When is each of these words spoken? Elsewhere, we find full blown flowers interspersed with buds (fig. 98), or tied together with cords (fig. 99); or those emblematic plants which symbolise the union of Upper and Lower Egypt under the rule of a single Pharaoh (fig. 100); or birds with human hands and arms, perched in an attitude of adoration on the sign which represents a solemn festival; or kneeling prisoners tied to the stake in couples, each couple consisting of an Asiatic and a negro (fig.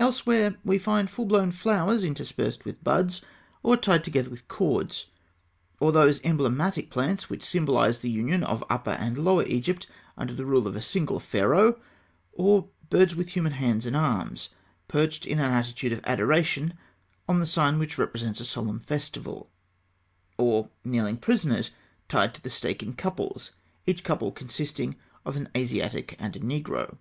Elsewhere, 0.00 0.56
we 0.64 0.78
find 0.78 1.10
full 1.10 1.26
blown 1.26 1.50
flowers 1.52 2.04
interspersed 2.04 2.64
with 2.64 2.82
buds 2.82 3.16
(fig. 3.18 3.24
98), 3.62 3.62
or 3.64 3.76
tied 3.76 4.02
together 4.02 4.30
with 4.30 4.48
cords 4.48 5.00
(fig. 5.00 5.08
99); 5.82 5.86
or 5.88 5.92
those 5.92 6.20
emblematic 6.24 6.88
plants 6.88 7.28
which 7.28 7.42
symbolise 7.44 7.98
the 7.98 8.08
union 8.08 8.42
of 8.44 8.64
Upper 8.70 8.92
and 8.92 9.18
Lower 9.18 9.44
Egypt 9.44 9.86
under 10.16 10.32
the 10.32 10.46
rule 10.46 10.66
of 10.66 10.74
a 10.74 10.80
single 10.80 11.20
Pharaoh 11.20 11.72
(fig. 11.74 11.82
100); 12.36 12.48
or 12.48 12.68
birds 12.88 13.14
with 13.14 13.28
human 13.32 13.52
hands 13.52 13.84
and 13.84 13.94
arms, 13.94 14.48
perched 14.88 15.26
in 15.26 15.38
an 15.38 15.52
attitude 15.52 15.92
of 15.92 16.00
adoration 16.04 16.72
on 17.28 17.38
the 17.38 17.44
sign 17.44 17.78
which 17.78 17.98
represents 17.98 18.40
a 18.40 18.46
solemn 18.46 18.80
festival; 18.80 19.50
or 20.38 20.70
kneeling 20.82 21.18
prisoners 21.18 21.72
tied 22.08 22.32
to 22.32 22.40
the 22.40 22.48
stake 22.48 22.82
in 22.82 22.94
couples, 22.94 23.52
each 23.86 24.02
couple 24.02 24.32
consisting 24.32 24.96
of 25.26 25.36
an 25.36 25.50
Asiatic 25.54 26.16
and 26.18 26.36
a 26.36 26.40
negro 26.40 26.92
(fig. 26.92 26.98